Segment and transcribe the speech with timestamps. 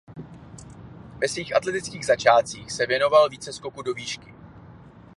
[1.21, 4.33] Ve svých atletických začátcích se věnoval více skoku do výšky.